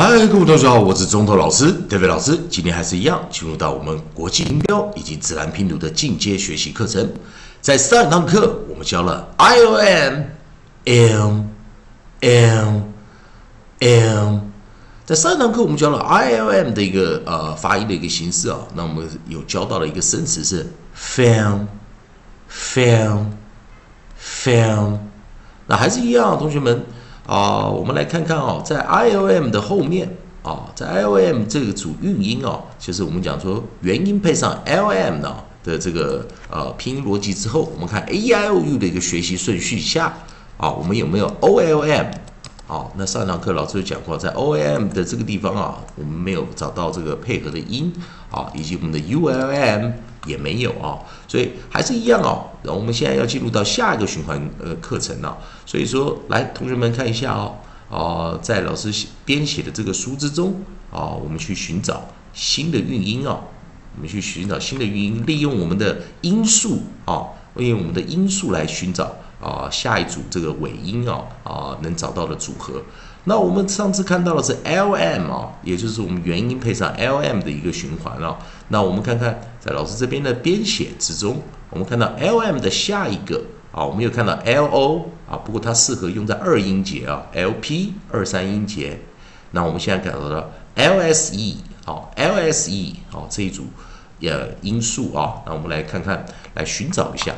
[0.00, 2.38] 嗨，各位同学好，我是中头老师 David 老师。
[2.48, 7.12] 今天还是一样，进入到我们国际音标以及自然拼读的进阶学习课程。
[7.60, 10.22] 在上一堂课，我们教了 I O M
[10.84, 11.40] M
[12.20, 12.80] M
[13.80, 14.38] M。
[15.04, 18.58] 在上一堂课，我们教了 I O M 的一个呃发音的一个形式啊。
[18.76, 20.64] 那我们有教到了一个生词是
[20.96, 21.66] film
[22.48, 23.32] film
[24.16, 25.00] film。
[25.66, 26.86] 那还是一样，同学们。
[27.28, 30.08] 啊，我们来看看哦，在 I O M 的后面
[30.42, 40.10] 啊，在 I O M 这个组韵音哦，就是我们讲说元音配上 L M 呢的这个呃拼音逻辑之后，我们看 A I O U 的一个学习顺序下
[40.56, 42.06] 啊，我们有没有 O L M？
[42.66, 47.92] 好，那上堂课老师有讲过，在 O L M 的这个地方啊，我们没有找到这个配合的音
[48.30, 49.90] 啊，以及我们的 U L M。
[50.28, 52.44] 也没有啊，所以还是一样哦。
[52.64, 57.56] 我们现在要进入到下一个循环呃课程了，所以说来同学们看一下哦，
[57.90, 58.92] 啊，在老师
[59.24, 60.60] 编写的这个书之中
[60.92, 63.40] 啊，我们去寻找新的韵音啊，
[63.96, 72.82] 我们去寻找新的韵音，利用我们的音素啊，利用我们的音素来寻找啊下一组这个尾音哦啊能找到的组合。
[73.24, 78.38] 那我们上次看到的是 L M 啊，也就是我们元音配上 L M 的一个循环啊。
[78.68, 88.98] 那我们看看在老师这边的编写之中，我们看到 L M 的下一个啊，我们又看到 L O 啊，不过它适合用在二音节啊，L P 二三音节。
[89.50, 93.64] 那我们现在看到了 L S E 好，L S E 好这一组
[94.22, 97.34] 呃音素啊，那我们来看看来寻找一下。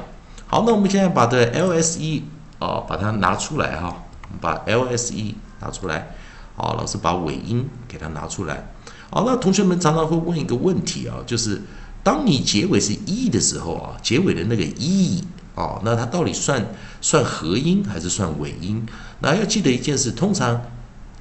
[0.51, 2.25] 好，那我们现在把这 L S E
[2.59, 4.03] 啊把它拿出来哈，
[4.41, 5.34] 把 L S E。
[5.62, 6.15] 拿出来，
[6.56, 8.73] 好，老师把尾音给它拿出来。
[9.11, 11.61] 好，那同学们常常会问一个问题啊，就是
[12.03, 15.23] 当你结尾是 e 的时候啊，结尾的那个 e
[15.55, 16.67] 啊，那它到底算
[17.03, 18.87] 算合音还是算尾音？
[19.21, 20.62] 那要记得一件事，通常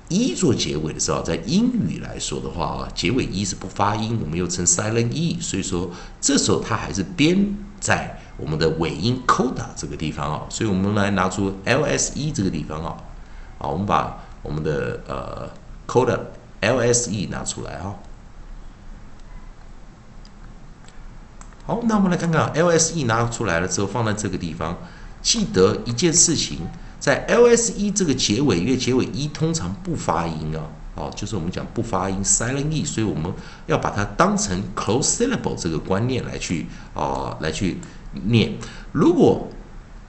[0.08, 5.92] e 做结尾的时候，在英语来说的话啊，结尾 e 是不发音，我们又称 silent e，所以说
[6.22, 12.98] 这时候它还是编在我们的尾音 coda 这个地方啊，所以我们来拿出 lse 这个地方啊，
[13.58, 15.50] 好，我们把我们的呃
[15.88, 16.20] coda
[16.62, 17.96] l s e 拿出来哈，
[21.66, 24.78] 好，那我们来看看 LSE 拿出来了之后放在这个地方，
[25.22, 26.60] 记得一件事情，
[27.00, 33.32] 在 LSE 这个结尾，因为结尾一通常不发音啊，哦，就是我们讲不发音 silent e，所以我们
[33.68, 37.80] 要把它当成 close syllable 这个观念来去啊来去
[38.26, 38.54] 念。
[38.92, 39.48] 如果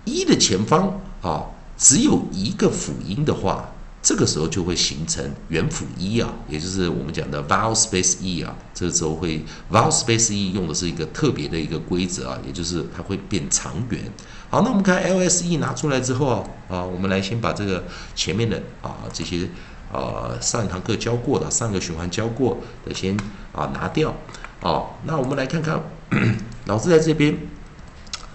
[0.05, 1.47] 一的前方啊
[1.77, 3.73] 只有一个辅音的话，
[4.03, 8.57] 这个时候就会形成元辅一啊，也就是我们讲的 vowel space e 啊。
[8.73, 14.01] 这个时候会 vowel space e 用的是一个特别的一个规则啊，也就是它会变长元。
[14.49, 17.85] 好，那我们看 lse 拿出来之后啊，啊，我们来先把这个
[18.15, 19.49] 前面的啊这些
[19.93, 23.17] 啊上一堂课教过的上个循环教过的先
[23.53, 24.15] 啊拿掉
[24.63, 24.83] 啊。
[25.05, 25.79] 那我们来看看
[26.67, 27.37] 老师在这边，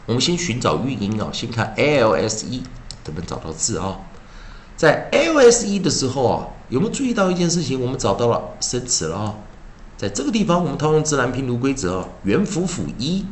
[0.05, 2.61] 我们先寻找韵音啊，先看 lse
[3.05, 3.99] 能不能找到字啊。
[4.77, 7.79] 在 LSE 的时候啊，有没有注意到一件事情？
[7.79, 9.35] 我们找到了生词了啊，
[9.97, 13.25] 在这个地方，我们套用自然拼读规则啊，元辅辅一，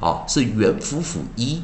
[0.00, 1.62] 啊是元辅辅一，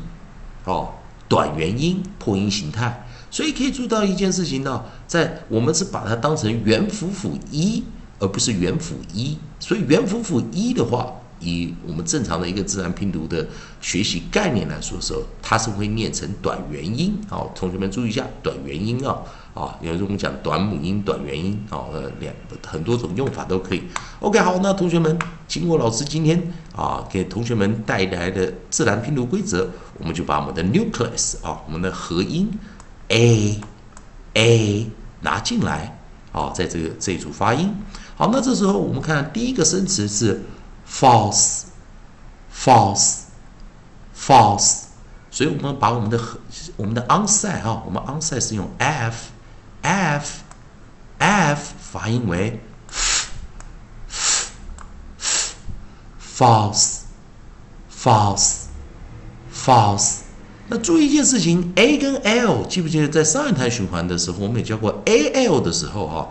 [0.64, 0.92] 哦
[1.28, 7.84] 短元音破音形态，所以可以注意到一件事情呢，在我们是把它当成元辅辅一，
[8.20, 11.19] 而不是元辅一，所以元辅辅一的话。
[11.40, 13.46] 以我们正常的一个自然拼读的
[13.80, 17.18] 学习概念来说的时候，它是会念成短元音。
[17.28, 19.18] 好，同学们注意一下，短元音啊，
[19.54, 22.32] 啊，有时候我们讲短母音、短元音，啊，呃，两
[22.66, 23.82] 很多种用法都可以。
[24.20, 25.18] OK，好，那同学们，
[25.48, 29.66] 经过老师今天啊给同学们带来的自然拼读规则，
[29.98, 32.50] 我们就把我们的 nucleus 啊，我们的合音
[33.08, 33.58] a
[34.34, 34.86] a
[35.22, 35.98] 拿进来，
[36.32, 37.74] 啊，在这个这一组发音。
[38.14, 40.42] 好，那这时候我们看第一个生词是。
[40.90, 41.66] False,
[42.52, 43.20] false,
[44.14, 44.82] false，
[45.30, 46.20] 所以我们把我们的
[46.76, 49.28] 我们的 onside 啊，我们 onside 是用 f
[49.82, 50.42] f
[51.18, 52.60] f 发音为
[56.20, 57.03] false,
[57.91, 58.65] false,
[59.54, 60.16] false。
[60.68, 66.28] 那注意一件事情，a 跟 l，记不记得在上一台循环的时候，我们也教过 a l 的时候啊。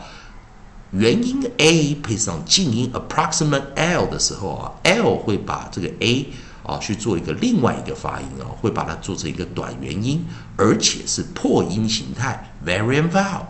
[0.92, 6.26] 元音 a 配上静音 approximate l 的时候啊，l 会把这个 a
[6.66, 10.26] 啊去做一个另外一个发音啊，会把它做成一个短元音，
[10.58, 13.46] 而且是破音形态 variant vowel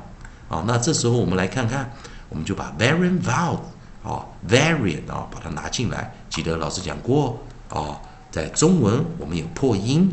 [0.50, 0.64] 啊。
[0.68, 1.90] 那这时候我们来看看，
[2.28, 3.60] 我们就把 variant vowel
[4.04, 6.14] 啊 variant 啊把它拿进来。
[6.30, 7.40] 记得老师讲过
[7.70, 8.00] 啊，
[8.30, 10.12] 在中文我们有破音。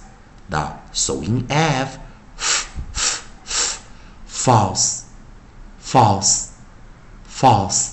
[0.47, 1.97] 那首音 F
[2.37, 2.67] f
[3.43, 3.79] f
[4.31, 5.01] false
[5.83, 6.52] false
[7.35, 7.87] f，false，false，false，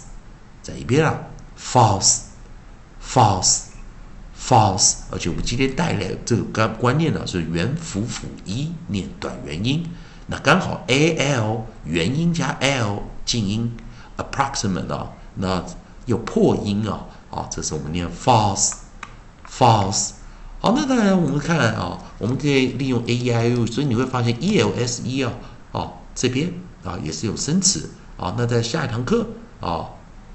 [0.63, 1.19] 再一遍啊
[1.59, 3.63] ，false，false。
[4.41, 9.85] false，而且我们今天带来这个观观念呢是元辅辅一念短元音，
[10.29, 13.77] 那刚好 a l 元音加 l 静音
[14.17, 15.63] approximate 啊，那
[16.07, 20.13] 有破音啊，啊，这是我们念 false，false。
[20.59, 25.35] 好，那当然我们看啊，我们可以利用 a e i u，所以你会发现 e l s e 啊，
[25.73, 26.51] 哦这边
[26.83, 27.91] 啊也是有生词
[28.21, 29.27] 啊，那在下一堂课
[29.61, 29.89] 啊，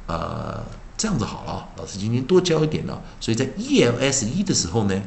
[0.07, 0.63] 呃。
[0.97, 3.01] 这样子好了，老师今天多教一点了。
[3.19, 5.03] 所以在 e l s 一的时候呢，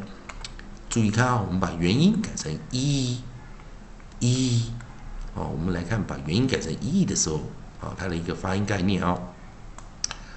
[0.91, 3.23] 注意看啊，我们把元音改成 e
[4.21, 4.65] e
[5.35, 7.37] 哦，我们来看把元音改成 e 的时候
[7.81, 9.19] 啊，它的一个发音概念啊。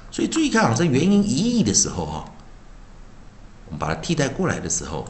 [0.09, 2.23] 所以注意看啊，在元音一的时候啊，
[3.65, 5.05] 我们把它替代过来的时候，